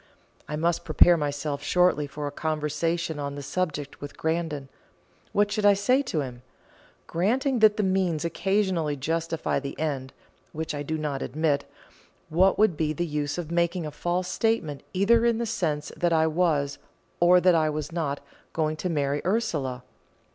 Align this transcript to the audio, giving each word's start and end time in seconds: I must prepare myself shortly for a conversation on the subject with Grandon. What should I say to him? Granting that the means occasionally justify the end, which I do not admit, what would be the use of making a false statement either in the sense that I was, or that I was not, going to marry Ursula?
I 0.47 0.55
must 0.55 0.83
prepare 0.83 1.15
myself 1.15 1.61
shortly 1.61 2.07
for 2.07 2.25
a 2.25 2.31
conversation 2.31 3.19
on 3.19 3.35
the 3.35 3.43
subject 3.43 4.01
with 4.01 4.17
Grandon. 4.17 4.67
What 5.31 5.51
should 5.51 5.63
I 5.63 5.75
say 5.75 6.01
to 6.01 6.21
him? 6.21 6.41
Granting 7.05 7.59
that 7.59 7.77
the 7.77 7.83
means 7.83 8.25
occasionally 8.25 8.95
justify 8.95 9.59
the 9.59 9.79
end, 9.79 10.11
which 10.53 10.73
I 10.73 10.81
do 10.81 10.97
not 10.97 11.21
admit, 11.21 11.65
what 12.29 12.57
would 12.57 12.75
be 12.75 12.93
the 12.93 13.05
use 13.05 13.37
of 13.37 13.51
making 13.51 13.85
a 13.85 13.91
false 13.91 14.27
statement 14.27 14.81
either 14.91 15.23
in 15.23 15.37
the 15.37 15.45
sense 15.45 15.91
that 15.95 16.13
I 16.13 16.25
was, 16.25 16.79
or 17.19 17.39
that 17.39 17.53
I 17.53 17.69
was 17.69 17.91
not, 17.91 18.21
going 18.53 18.77
to 18.77 18.89
marry 18.89 19.21
Ursula? 19.23 19.83